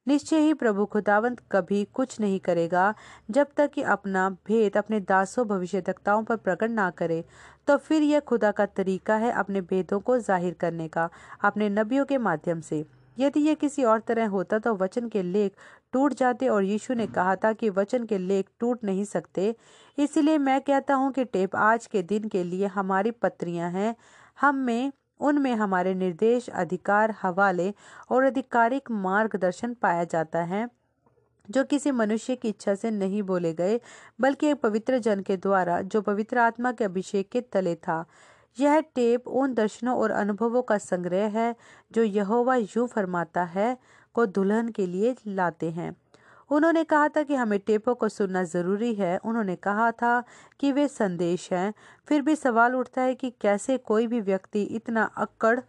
[0.09, 2.95] निश्चय ही प्रभु खुदावंत कभी कुछ नहीं करेगा।
[3.31, 7.23] जब तक कि अपना भेद अपने दासों भविष्यताओं पर प्रकट ना करे
[7.69, 11.09] तो फिर यह खुदा का तरीका है अपने भेदों को ज़ाहिर करने का,
[11.41, 12.85] अपने नबियों के माध्यम से।
[13.17, 15.53] यदि यह किसी और तरह होता तो वचन के लेख
[15.93, 19.55] टूट जाते और यीशु ने कहा था कि वचन के लेख टूट नहीं सकते।
[19.99, 23.95] इसलिए मैं कहता हूँ कि टेप आज के दिन के लिए हमारी पत्रियाँ हैं।
[24.39, 27.75] हम में उनमें हमारे निर्देश, अधिकार, हवाले
[28.11, 30.69] और आधिकारिक मार्गदर्शन पाया जाता है,
[31.51, 33.81] जो किसी मनुष्य की इच्छा से नहीं बोले गए,
[34.21, 38.05] बल्कि एक पवित्र जन के द्वारा, जो पवित्र आत्मा के अभिषेक के तले था।
[38.61, 41.57] यह टेप उन दर्शनों और अनुभवों का संग्रह है,
[41.93, 43.79] जो यहोवा यूँ फरमाता है,
[44.15, 45.97] को दुल्हन के लिए लाते हैं।
[46.51, 50.25] उन्होंने कहा था कि हमें टेपों को सुनना ज़रूरी है। उन्होंने कहा था
[50.61, 51.75] कि वे संदेश हैं।
[52.09, 55.61] फिर भी सवाल उठता है कि कैसे कोई भी व्यक्ति इतना अक्कड़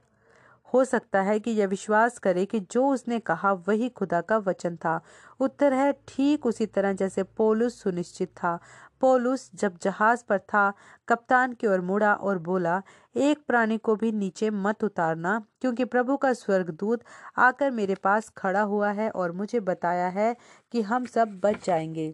[0.73, 4.75] हो सकता है कि यह विश्वास करे कि जो उसने कहा वही खुदा का वचन
[4.75, 5.01] था।
[5.39, 8.59] उत्तर है, ठीक उसी तरह जैसे पोलुस सुनिश्चित था।
[9.01, 10.71] पोलुस जब जहाज़ पर था,
[11.07, 12.81] कप्तान की ओर मुड़ा और बोला,
[13.15, 17.03] एक प्राणी को भी नीचे मत उतारना, क्योंकि प्रभु का स्वर्गदूत
[17.39, 20.35] आकर मेरे पास खड़ा हुआ है और मुझे बताया है
[20.73, 22.13] कि हम सब बच जाएँगे,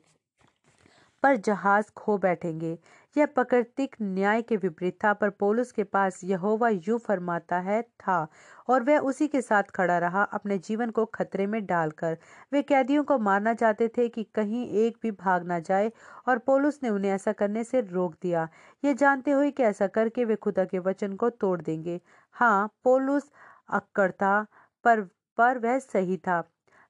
[1.24, 2.78] पर जहाज़ खो बैठेंगे।
[3.16, 8.28] यह प्रकृतिक न्याय के विपरीत था, पर पोलुस के पास यहोवा यू फरमाता है, था,
[8.70, 12.18] और वह उसी के साथ खड़ा रहा, अपने जीवन को खतरे में डालकर।
[12.54, 15.92] वे कैदियों को मारना चाहते थे कि कहीं एक भी भाग ना जाए,
[16.28, 18.48] और पोलुस ने उन्हें ऐसा करने से रोक दिया।
[18.84, 22.00] ये जानते हुए कि ऐसा करके वे खुदा के वचन को तोड़ देंगे।
[22.36, 23.32] हाँ पोलुस
[23.70, 24.42] अक्कड़ था
[24.86, 25.02] पर
[25.38, 26.44] पर वह सही था।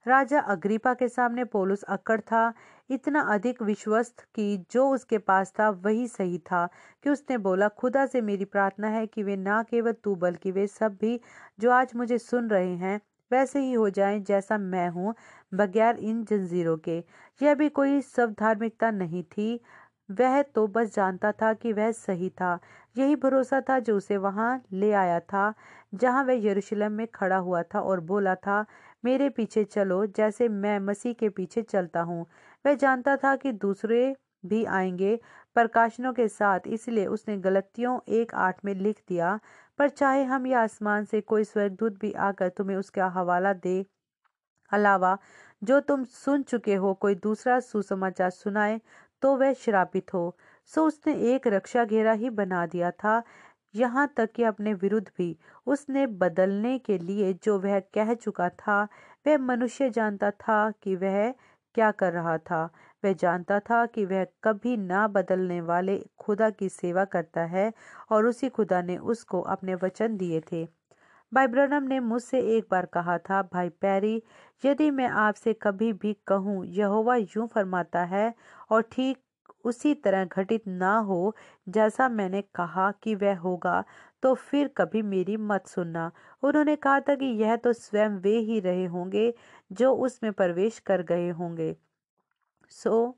[0.06, 2.54] राजा अग्रिपा के सामने पोलुस अक्कड़ था।
[2.89, 6.65] इतना अधिक विश्वस्त कि जो उसके पास था, वही सही था
[7.04, 10.68] कि उसने बोला, खुदा से मेरी प्रार्थना है कि वे ना केवल तू, बल्कि वे
[10.68, 11.20] सब भी
[11.60, 13.00] जो आज मुझे सुन रहे हैं,
[13.32, 15.13] वैसे ही हो जाएँ जैसा मैं हूँ,
[15.54, 16.98] बगैर इन जंजीरों के।
[17.41, 19.60] यह भी कोई सब धार्मिकता नहीं थी।
[20.10, 22.60] वह तो बस जानता था कि वह सही था।
[22.96, 25.54] यही भरोसा था जो उसे वहाँ ले आया था,
[25.94, 28.65] जहाँ वह यरूशलेम में खड़ा हुआ था और बोला था
[29.06, 32.26] मेरे पीछे चलो, जैसे मैं मसीह के पीछे चलता हूँ।
[32.65, 35.15] वह जानता था कि दूसरे भी आएँगे
[35.56, 39.39] प्रकाशनों के साथ, इसलिए उसने गलतियों एक आठ में लिख दिया।
[39.80, 43.86] पर चाहे हम या आसमान से कोई स्वर्गदूत भी आकर तुम्हें उसका हवाला दे,
[44.72, 45.18] अलावा
[45.62, 48.80] जो तुम सुन चुके हो, कोई दूसरा सुसमाचार सुनाए
[49.24, 50.36] तो वह श्रापित हो।
[50.72, 53.22] सो उसने एक रक्षा घेरा ही बना दिया था।
[53.76, 55.36] यहाँ तक कि अपने विरुद्ध भी
[55.68, 58.82] उसने बदलने के लिए जो वह कह चुका था,
[59.26, 61.34] वह मनुष्य जानता था कि वह
[61.76, 62.64] क्या कर रहा था।
[63.04, 67.72] वह जानता था कि वह कभी ना बदलने वाले खुदा की सेवा करता है
[68.12, 70.66] और उसी खुदा ने उसको अपने वचन दिए थे।
[71.32, 74.22] भाई ब्रनम ने मुझसे एक बार कहा था, भाई पैरी,
[74.64, 78.34] यदि मैं आपसे कभी भी कहूँ, यहोवा यूँ फरमाता है
[78.72, 79.18] और ठीक
[79.65, 81.36] उसी तरह घटित ना हो
[81.67, 83.84] जैसा मैंने कहा कि वह होगा
[84.23, 86.12] तो फिर कभी मेरी मत सुनना।
[86.43, 89.34] उन्होंने कहा था कि यह तो स्वयं वे ही रहे होंगे
[89.71, 91.75] जो उसमें प्रवेश कर गए होंगे।
[92.71, 93.17] सो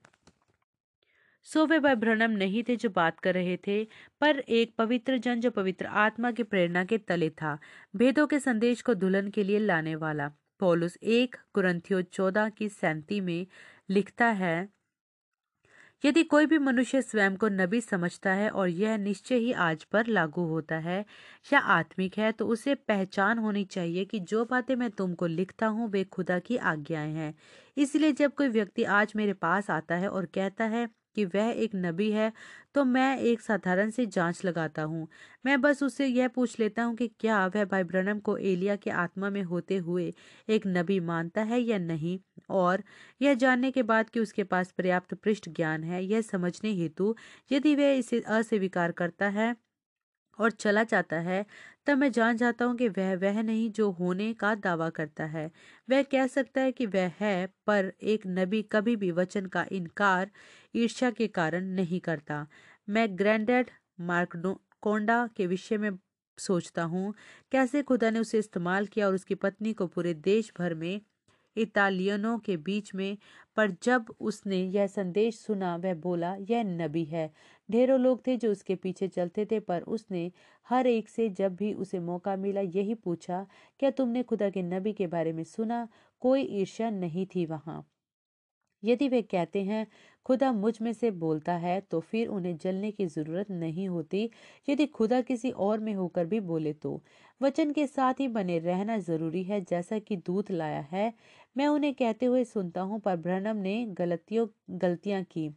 [1.47, 3.83] सो वे भाई भ्रनम नहीं थे जो बात कर रहे थे,
[4.21, 7.57] पर एक पवित्र जन जो पवित्र आत्मा की प्रेरणा के तले था,
[7.95, 13.19] भेदों के संदेश को दुल्हन के लिए लाने वाला। पौलुस एक कुरंथियो चौदह की सैंती
[13.21, 13.47] में
[13.89, 14.69] लिखता है
[16.03, 20.07] यदि कोई भी मनुष्य स्वयं को नबी समझता है और यह निश्चय ही आज पर
[20.07, 21.03] लागू होता है
[21.45, 25.89] या आत्मिक है तो उसे पहचान होनी चाहिए कि जो बातें मैं तुमको लिखता हूँ,
[25.89, 27.33] वे खुदा की आज्ञाएँ हैं।
[27.77, 31.71] इसलिए जब कोई व्यक्ति आज मेरे पास आता है और कहता है कि वह एक
[31.77, 32.31] नबी है
[32.75, 35.07] तो मैं एक साधारण सी जाँच लगाता हूँ।
[35.45, 38.89] मैं बस उससे यह पूछ लेता हूँ कि क्या वह भाई ब्रनम को एलिया के
[38.91, 40.11] आत्मा में होते हुए
[40.49, 42.19] एक नबी मानता है या नहीं?
[42.51, 42.83] और
[43.21, 47.15] यह जानने के बाद कि उसके पास पर्याप्त पृष्ठ ज्ञान है, यह समझने हेतु
[47.51, 49.55] यदि वह इसे अस्वीकार करता है
[50.39, 51.45] और चला जाता है
[51.87, 55.51] तब मैं जान जाता हूँ कि वह वह नहीं जो होने का दावा करता है।
[55.89, 60.31] वह कह सकता है कि वह है, पर एक नबी कभी भी वचन का इनकार,
[60.75, 62.45] ईर्ष्या के कारण नहीं करता।
[62.89, 63.69] मैं ग्रैंडेड
[64.01, 65.91] मार्कोंडा के विषय में
[66.37, 67.13] सोचता हूँ,
[67.51, 71.01] कैसे खुदा ने उसे इस्तेमाल किया और उसकी पत्नी को पूरे देश भर में,
[71.55, 73.17] इतालियनों के बीच में,
[73.57, 77.31] पर जब उसने यह संदेश सुना, वह बोला, यह नबी है।
[77.69, 80.31] ढेरों लोग थे जो उसके पीछे चलते थे, पर उसने
[80.67, 83.45] हर एक से जब भी उसे मौका मिला यही पूछा,
[83.79, 85.87] क्या तुमने खुदा के नबी के बारे में सुना?
[86.21, 87.85] कोई ईर्ष्या नहीं थी वहाँ।
[88.83, 89.85] यदि वे कहते हैं,
[90.25, 94.29] खुदा मुझमें से बोलता है तो फिर उन्हें जलने की ज़रूरत नहीं होती।
[94.67, 97.01] यदि खुदा किसी और में होकर भी बोले तो।
[97.41, 101.13] वचन के साथ ही बने रहना ज़रूरी है, जैसा कि दूध लाया है।
[101.57, 105.49] मैं उन्हें कहते हुए सुनता हूँ, पर ब्रनम ने गलतियों, गलतियाँ की।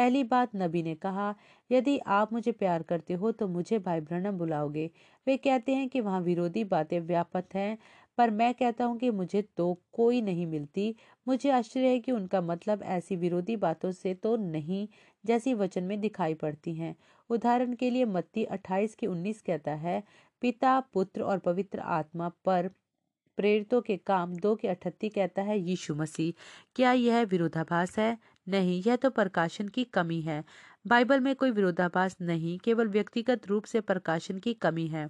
[0.00, 1.34] पहली बात नबी ने कहा,
[1.70, 4.90] यदि आप मुझे प्यार करते हो तो मुझे भाई ब्रनम बुलाओगे।
[5.26, 7.78] वे कहते हैं कि वहाँ विरोधी बातें व्यापक हैं,
[8.18, 10.94] पर मैं कहता हूँ कि मुझे तो कोई नहीं मिलती।
[11.26, 14.88] मुझे आश्चर्य है कि उनका मतलब ऐसी विरोधी बातों से तो नहीं,
[15.24, 16.96] जैसी वचन में दिखाई पड़ती हैं।
[17.30, 20.02] उदाहरण के लिए मत्ती 28 की 19 कहता है,
[20.40, 22.70] पिता, पुत्र और पवित्र आत्मा पर
[23.38, 26.32] प्रेरितों के काम दो के अठत्ती कहता है यीशु मसीह।
[26.76, 28.18] क्या यह विरोधाभास है?
[28.50, 30.42] नहीं, यह तो प्रकाशन की कमी है।
[30.84, 35.08] बाइबल में कोई विरोधाभास नहीं, केवल व्यक्तिगत रूप से प्रकाशन की कमी है।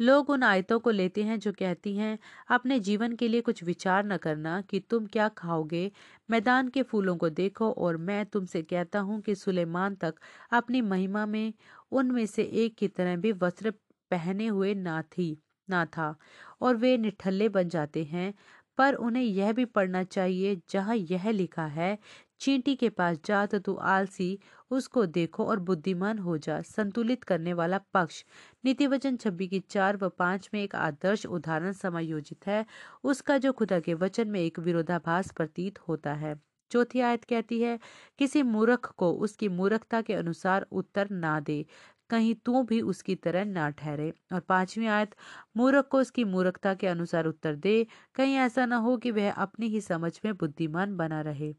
[0.00, 4.04] लोग उन आयतों को लेते हैं जो कहती हैं अपने जीवन के लिए कुछ विचार
[4.06, 5.90] न करना कि तुम क्या खाओगे।
[6.28, 10.14] मैदान के फूलों को देखो और मैं तुमसे कहता हूँ कि सुलेमान तक
[10.52, 11.52] अपनी महिमा में,
[11.92, 13.70] उनमें से एक की तरह भी वस्त्र
[14.10, 15.36] पहने हुए ना थी,
[15.68, 16.14] ना था
[16.60, 18.32] और वे निठल्ले बन जाते हैं।
[18.78, 21.98] पर उन्हें यह भी पढ़ना चाहिए, जहाँ यह लिखा है,
[22.40, 24.38] चींटी के पास जा तो तू आलसी,
[24.70, 28.24] उसको देखो और बुद्धिमान हो जा, संतुलित करने वाला पक्ष।
[28.64, 32.64] नीति वचन छब्बी की चार व पाँच में एक आदर्श उदाहरण समायोजित है।
[33.04, 36.34] उसका जो खुदा के वचन में एक विरोधाभास प्रतीत होता है।
[36.70, 37.78] चौथी आयत कहती है,
[38.18, 41.64] किसी मूर्ख को उसकी मूर्खता के अनुसार उत्तर ना दे।
[42.10, 45.14] कहीं तू भी उसकी तरह ना ठहरे। और पांचवी आयत,
[45.56, 49.66] मूर्ख को उसकी मूर्खता के अनुसार उत्तर दे। कहीं ऐसा ना हो कि वह अपनी
[49.66, 51.54] ही समझ में बुद्धिमान बना रहे।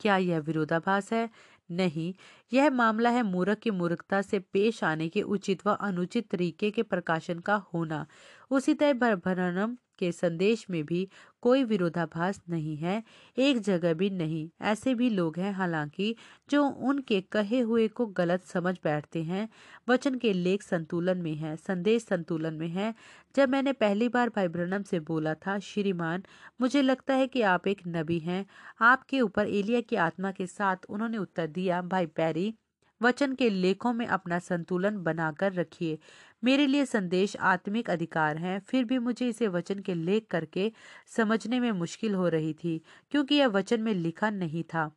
[0.00, 1.30] क्या यह विरोधाभास है?
[1.70, 2.14] नहीं।
[2.52, 6.82] यह मामला है मूर्ख की मूर्खता से पेश आने के उचित व अनुचित तरीके के
[6.82, 8.06] प्रकाशन का होना।
[8.50, 11.08] उसी तरह भरनम के संदेश में भी
[11.42, 13.02] कोई विरोधाभास नहीं है,
[13.38, 16.14] एक जगह भी नहीं। ऐसे भी लोग हैं, हालाँकि,
[16.50, 19.48] जो उनके कहे हुए को गलत समझ बैठते हैं।
[19.88, 22.94] वचन के लेख संतुलन में है, संदेश संतुलन में है।
[23.36, 26.22] जब मैंने पहली बार भाई ब्रनम से बोला था, श्रीमान,
[26.60, 28.46] मुझे लगता है कि आप एक नबी हैं।
[28.80, 32.54] आपके ऊपर एलिया की आत्मा के साथ उन्होंने उत्तर दिया, भाई पैरी,
[33.02, 35.98] वचन के लेखों में अपना संतुलन बनाकर रखिए।
[36.42, 40.70] मेरे लिए संदेश आत्मिक अधिकार है, फिर भी मुझे इसे वचन के लेख करके
[41.08, 42.80] समझने में मुश्किल हो रही थी,
[43.12, 44.90] क्योंकि यह वचन में लिखा नहीं था।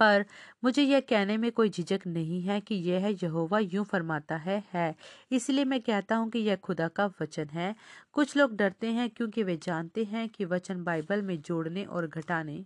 [0.00, 0.24] पर
[0.64, 4.94] मुझे यह कहने में कोई झिझक नहीं है कि यह यहोवा यूँ फरमाता है है।
[5.32, 7.74] इसलिए मैं कहता हूँ कि यह खुदा का वचन है।
[8.12, 12.64] कुछ लोग डरते हैं क्योंकि वे जानते हैं कि वचन बाइबल में जोड़ने और घटाने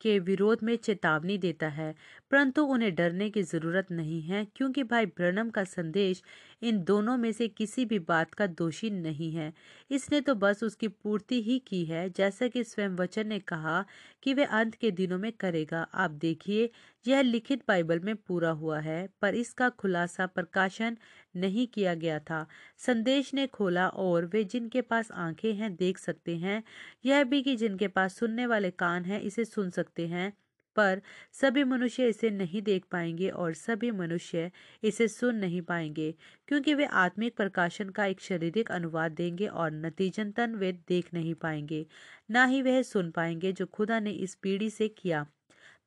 [0.00, 1.94] के विरोध में चेतावनी देता है,
[2.30, 6.22] परंतु उन्हें डरने की ज़रूरत नहीं है, क्योंकि भाई ब्रनम का संदेश
[6.62, 9.52] इन दोनों में से किसी भी बात का दोषी नहीं है।
[9.90, 13.84] इसने तो बस उसकी पूर्ति ही की है, जैसा कि स्वयं वचन ने कहा
[14.22, 16.70] कि वे अंत के दिनों में करेगा। आप देखिए
[17.04, 20.96] यह लिखित बाइबल में पूरा हुआ है, पर इसका खुलासा प्रकाशन
[21.36, 22.46] नहीं किया गया था।
[22.78, 26.62] संदेश ने खोला और वे जिनके पास आँखें हैं देख सकते हैं।
[27.04, 30.32] यह भी कि जिनके पास सुनने वाले कान हैं, इसे सुन सकते हैं,
[30.76, 31.00] पर
[31.34, 34.50] सभी मनुष्य इसे नहीं देख पाएँगे और सभी मनुष्य
[34.82, 36.14] इसे सुन नहीं पाएँगे,
[36.48, 41.84] क्योंकि वे आत्मिक प्रकाशन का एक शारीरिक अनुवाद देंगे और नतीजतन वे देख नहीं पाएँगे।
[42.30, 45.26] ना ही वह सुन पाएँगे जो खुदा ने इस पीढ़ी से किया।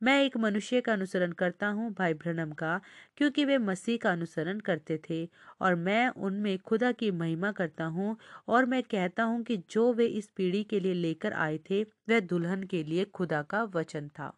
[0.03, 2.79] मैं एक मनुष्य का अनुसरण करता हूँ भाई भ्रनम का,
[3.17, 5.29] क्योंकि वे मसीह का अनुसरण करते थे,
[5.61, 10.05] और मैं उनमें खुदा की महिमा करता हूँ, और मैं कहता हूँ कि जो वे
[10.05, 14.33] इस पीढ़ी के लिए लेकर आए थे, वह दुल्हन के लिए खुदा का वचन था।